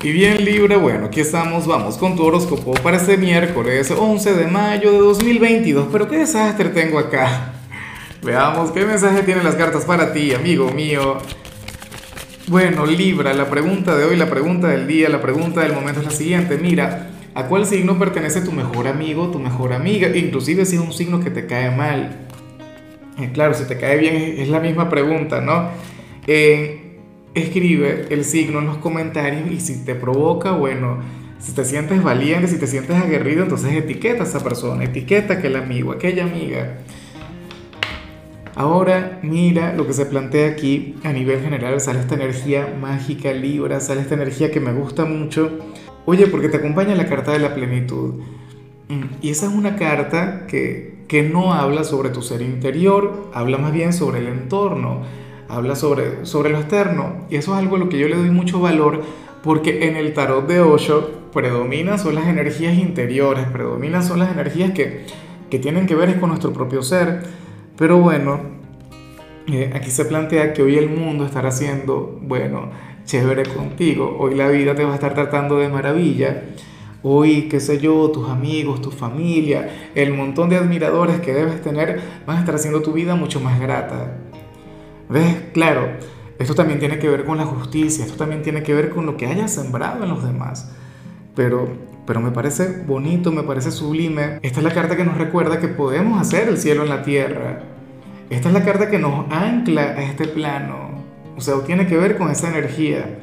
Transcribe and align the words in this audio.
Y 0.00 0.12
bien 0.12 0.44
Libra, 0.44 0.76
bueno, 0.76 1.06
aquí 1.06 1.18
estamos, 1.18 1.66
vamos 1.66 1.98
con 1.98 2.14
tu 2.14 2.24
horóscopo 2.24 2.72
para 2.74 2.98
este 2.98 3.16
miércoles 3.16 3.90
11 3.90 4.32
de 4.34 4.46
mayo 4.46 4.92
de 4.92 4.98
2022. 4.98 5.88
Pero 5.90 6.08
qué 6.08 6.18
desastre 6.18 6.68
tengo 6.68 7.00
acá. 7.00 7.54
Veamos 8.22 8.70
qué 8.70 8.86
mensaje 8.86 9.24
tienen 9.24 9.42
las 9.42 9.56
cartas 9.56 9.84
para 9.84 10.12
ti, 10.12 10.32
amigo 10.32 10.70
mío. 10.70 11.18
Bueno, 12.46 12.86
Libra, 12.86 13.34
la 13.34 13.50
pregunta 13.50 13.96
de 13.96 14.04
hoy, 14.04 14.16
la 14.16 14.30
pregunta 14.30 14.68
del 14.68 14.86
día, 14.86 15.08
la 15.08 15.20
pregunta 15.20 15.62
del 15.62 15.72
momento 15.72 15.98
es 15.98 16.06
la 16.06 16.12
siguiente. 16.12 16.58
Mira, 16.58 17.10
¿a 17.34 17.46
cuál 17.46 17.66
signo 17.66 17.98
pertenece 17.98 18.40
tu 18.40 18.52
mejor 18.52 18.86
amigo, 18.86 19.32
tu 19.32 19.40
mejor 19.40 19.72
amiga? 19.72 20.16
Inclusive 20.16 20.64
si 20.64 20.76
es 20.76 20.80
un 20.80 20.92
signo 20.92 21.18
que 21.18 21.30
te 21.30 21.46
cae 21.46 21.72
mal. 21.72 22.28
Eh, 23.18 23.30
claro, 23.32 23.52
si 23.52 23.64
te 23.64 23.76
cae 23.76 23.96
bien 23.98 24.36
es 24.38 24.48
la 24.48 24.60
misma 24.60 24.88
pregunta, 24.88 25.40
¿no? 25.40 25.70
Eh, 26.28 26.87
escribe 27.38 28.06
el 28.10 28.24
signo 28.24 28.58
en 28.60 28.66
los 28.66 28.78
comentarios 28.78 29.50
y 29.50 29.60
si 29.60 29.84
te 29.84 29.94
provoca, 29.94 30.52
bueno, 30.52 30.98
si 31.38 31.52
te 31.52 31.64
sientes 31.64 32.02
valiente, 32.02 32.48
si 32.48 32.58
te 32.58 32.66
sientes 32.66 32.96
aguerrido, 32.96 33.42
entonces 33.42 33.72
etiqueta 33.72 34.24
a 34.24 34.26
esa 34.26 34.42
persona, 34.42 34.84
etiqueta 34.84 35.34
a 35.34 35.36
aquel 35.38 35.56
amigo, 35.56 35.92
aquella 35.92 36.24
amiga. 36.24 36.78
Ahora 38.54 39.20
mira 39.22 39.72
lo 39.72 39.86
que 39.86 39.92
se 39.92 40.04
plantea 40.06 40.48
aquí 40.48 40.96
a 41.04 41.12
nivel 41.12 41.40
general, 41.40 41.80
sale 41.80 42.00
esta 42.00 42.16
energía 42.16 42.76
mágica, 42.80 43.32
libra, 43.32 43.78
sale 43.78 44.00
esta 44.00 44.14
energía 44.14 44.50
que 44.50 44.58
me 44.58 44.72
gusta 44.72 45.04
mucho. 45.04 45.58
Oye, 46.06 46.26
porque 46.26 46.48
te 46.48 46.56
acompaña 46.56 46.96
la 46.96 47.06
carta 47.06 47.32
de 47.32 47.38
la 47.38 47.54
plenitud. 47.54 48.14
Mm, 48.88 49.04
y 49.22 49.30
esa 49.30 49.46
es 49.46 49.52
una 49.52 49.76
carta 49.76 50.46
que, 50.48 51.04
que 51.06 51.22
no 51.22 51.52
habla 51.52 51.84
sobre 51.84 52.08
tu 52.08 52.20
ser 52.20 52.42
interior, 52.42 53.30
habla 53.32 53.58
más 53.58 53.72
bien 53.72 53.92
sobre 53.92 54.18
el 54.18 54.26
entorno 54.26 55.02
habla 55.48 55.74
sobre, 55.74 56.24
sobre 56.26 56.50
lo 56.50 56.58
externo. 56.58 57.26
Y 57.30 57.36
eso 57.36 57.52
es 57.52 57.58
algo 57.58 57.76
a 57.76 57.78
lo 57.78 57.88
que 57.88 57.98
yo 57.98 58.08
le 58.08 58.16
doy 58.16 58.30
mucho 58.30 58.60
valor 58.60 59.02
porque 59.42 59.88
en 59.88 59.96
el 59.96 60.12
tarot 60.14 60.46
de 60.46 60.60
Osho 60.60 61.10
predominan 61.32 61.98
son 61.98 62.14
las 62.14 62.26
energías 62.26 62.76
interiores, 62.76 63.46
predominan 63.46 64.02
son 64.02 64.18
las 64.18 64.32
energías 64.32 64.72
que, 64.72 65.06
que 65.50 65.58
tienen 65.58 65.86
que 65.86 65.94
ver 65.94 66.18
con 66.20 66.30
nuestro 66.30 66.52
propio 66.52 66.82
ser. 66.82 67.22
Pero 67.76 67.98
bueno, 67.98 68.40
eh, 69.50 69.70
aquí 69.74 69.90
se 69.90 70.04
plantea 70.04 70.52
que 70.52 70.62
hoy 70.62 70.76
el 70.76 70.90
mundo 70.90 71.24
estará 71.24 71.50
siendo, 71.50 72.18
bueno, 72.20 72.70
chévere 73.04 73.44
contigo. 73.44 74.16
Hoy 74.18 74.34
la 74.34 74.48
vida 74.48 74.74
te 74.74 74.84
va 74.84 74.92
a 74.92 74.94
estar 74.94 75.14
tratando 75.14 75.58
de 75.58 75.68
maravilla. 75.68 76.42
Hoy, 77.02 77.42
qué 77.48 77.60
sé 77.60 77.78
yo, 77.78 78.10
tus 78.10 78.28
amigos, 78.28 78.82
tu 78.82 78.90
familia, 78.90 79.90
el 79.94 80.12
montón 80.12 80.50
de 80.50 80.56
admiradores 80.56 81.20
que 81.20 81.32
debes 81.32 81.62
tener 81.62 82.00
van 82.26 82.38
a 82.38 82.40
estar 82.40 82.56
haciendo 82.56 82.82
tu 82.82 82.92
vida 82.92 83.14
mucho 83.14 83.40
más 83.40 83.60
grata. 83.60 84.18
¿Ves? 85.08 85.36
Claro, 85.52 85.88
esto 86.38 86.54
también 86.54 86.78
tiene 86.78 86.98
que 86.98 87.08
ver 87.08 87.24
con 87.24 87.38
la 87.38 87.46
justicia, 87.46 88.04
esto 88.04 88.16
también 88.16 88.42
tiene 88.42 88.62
que 88.62 88.74
ver 88.74 88.90
con 88.90 89.06
lo 89.06 89.16
que 89.16 89.26
hayas 89.26 89.52
sembrado 89.52 90.04
en 90.04 90.10
los 90.10 90.22
demás. 90.22 90.70
Pero, 91.34 91.68
pero 92.06 92.20
me 92.20 92.30
parece 92.30 92.82
bonito, 92.86 93.32
me 93.32 93.42
parece 93.42 93.70
sublime. 93.70 94.38
Esta 94.42 94.60
es 94.60 94.64
la 94.64 94.72
carta 94.72 94.96
que 94.96 95.04
nos 95.04 95.16
recuerda 95.16 95.60
que 95.60 95.68
podemos 95.68 96.20
hacer 96.20 96.48
el 96.48 96.58
cielo 96.58 96.82
en 96.82 96.90
la 96.90 97.02
tierra. 97.02 97.62
Esta 98.30 98.48
es 98.48 98.54
la 98.54 98.64
carta 98.64 98.90
que 98.90 98.98
nos 98.98 99.32
ancla 99.32 99.82
a 99.82 100.02
este 100.02 100.28
plano. 100.28 101.04
O 101.36 101.40
sea, 101.40 101.54
tiene 101.64 101.86
que 101.86 101.96
ver 101.96 102.16
con 102.18 102.30
esa 102.30 102.48
energía. 102.50 103.20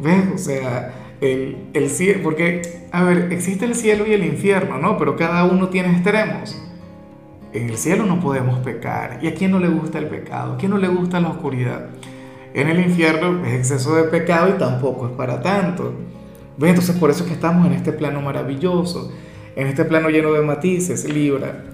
¿Ves? 0.00 0.24
O 0.34 0.38
sea, 0.38 0.92
el, 1.20 1.68
el 1.74 1.90
cielo, 1.90 2.20
porque, 2.22 2.62
a 2.90 3.04
ver, 3.04 3.32
existe 3.32 3.64
el 3.64 3.74
cielo 3.74 4.06
y 4.06 4.12
el 4.12 4.24
infierno, 4.24 4.78
¿no? 4.78 4.96
Pero 4.96 5.16
cada 5.16 5.44
uno 5.44 5.68
tiene 5.68 5.92
extremos. 5.92 6.60
En 7.54 7.70
el 7.70 7.78
cielo 7.78 8.04
no 8.04 8.18
podemos 8.18 8.58
pecar. 8.58 9.20
¿Y 9.22 9.28
a 9.28 9.34
quién 9.34 9.52
no 9.52 9.60
le 9.60 9.68
gusta 9.68 10.00
el 10.00 10.08
pecado? 10.08 10.54
¿A 10.54 10.56
quién 10.58 10.72
no 10.72 10.78
le 10.78 10.88
gusta 10.88 11.20
la 11.20 11.28
oscuridad? 11.28 11.86
En 12.52 12.68
el 12.68 12.80
infierno 12.80 13.46
es 13.46 13.54
exceso 13.54 13.94
de 13.94 14.04
pecado 14.04 14.48
y 14.48 14.58
tampoco 14.58 15.06
es 15.06 15.12
para 15.12 15.40
tanto. 15.40 15.94
¿Ves? 16.58 16.70
Entonces 16.70 16.96
por 16.96 17.10
eso 17.10 17.22
es 17.22 17.28
que 17.28 17.34
estamos 17.34 17.64
en 17.68 17.74
este 17.74 17.92
plano 17.92 18.20
maravilloso, 18.20 19.12
en 19.54 19.68
este 19.68 19.84
plano 19.84 20.10
lleno 20.10 20.32
de 20.32 20.42
matices, 20.42 21.08
Libra. 21.08 21.66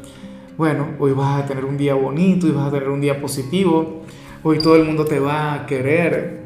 Bueno, 0.59 0.87
hoy 0.99 1.13
vas 1.13 1.45
a 1.45 1.47
tener 1.47 1.65
un 1.65 1.79
día 1.79 1.95
bonito 1.95 2.47
y 2.47 2.51
vas 2.51 2.69
a 2.69 2.71
tener 2.71 2.91
un 2.91 3.01
día 3.01 3.19
positivo. 3.19 4.03
Hoy 4.43 4.59
todo 4.59 4.77
el 4.77 4.85
mundo 4.85 5.07
te 5.07 5.19
va 5.19 5.55
a 5.55 5.65
querer 5.65 6.43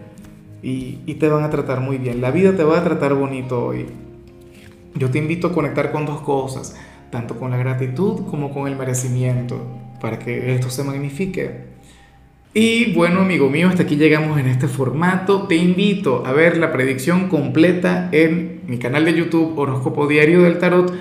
y, 0.63 1.01
y 1.07 1.15
te 1.15 1.29
van 1.29 1.43
a 1.43 1.51
tratar 1.51 1.81
muy 1.81 1.99
bien. 1.99 2.21
La 2.21 2.31
vida 2.31 2.55
te 2.57 2.63
va 2.63 2.79
a 2.79 2.85
tratar 2.85 3.15
bonito 3.15 3.67
hoy. 3.67 3.87
Yo 4.95 5.11
te 5.11 5.19
invito 5.19 5.49
a 5.49 5.53
conectar 5.53 5.91
con 5.91 6.07
dos 6.07 6.21
cosas 6.21 6.77
tanto 7.15 7.39
con 7.39 7.53
la 7.53 7.57
gratitud 7.57 8.27
como 8.29 8.51
con 8.51 8.67
el 8.67 8.77
merecimiento, 8.77 9.65
para 10.01 10.19
que 10.19 10.53
esto 10.53 10.69
se 10.69 10.83
magnifique. 10.83 11.75
Y 12.53 12.93
bueno, 12.93 13.21
amigo 13.21 13.49
mío, 13.49 13.69
hasta 13.69 13.85
aquí 13.85 13.95
llegamos 13.95 14.37
en 14.41 14.49
este 14.49 14.67
formato. 14.67 15.47
Te 15.47 15.55
invito 15.55 16.27
a 16.27 16.33
ver 16.33 16.57
la 16.57 16.73
predicción 16.73 17.29
completa 17.29 18.09
en 18.11 18.63
mi 18.67 18.79
canal 18.79 19.05
de 19.05 19.15
YouTube 19.15 19.57
Horóscopo 19.57 20.09
Diario 20.09 20.43
del 20.43 20.59
Tarot 20.59 20.93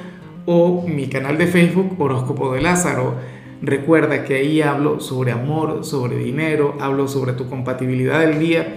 o 0.45 0.85
mi 0.87 1.07
canal 1.07 1.39
de 1.39 1.47
Facebook 1.47 1.99
Horóscopo 1.99 2.53
de 2.53 2.61
Lázaro. 2.61 3.15
Recuerda 3.63 4.23
que 4.23 4.35
ahí 4.35 4.61
hablo 4.61 4.99
sobre 4.99 5.31
amor, 5.31 5.83
sobre 5.83 6.17
dinero, 6.17 6.77
hablo 6.79 7.07
sobre 7.07 7.33
tu 7.33 7.49
compatibilidad 7.49 8.19
del 8.19 8.37
día. 8.37 8.75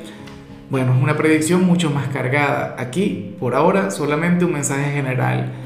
Bueno, 0.70 0.94
es 0.96 1.02
una 1.02 1.18
predicción 1.18 1.66
mucho 1.66 1.90
más 1.90 2.08
cargada. 2.08 2.76
Aquí, 2.78 3.36
por 3.38 3.54
ahora, 3.54 3.90
solamente 3.90 4.46
un 4.46 4.54
mensaje 4.54 4.90
general 4.90 5.65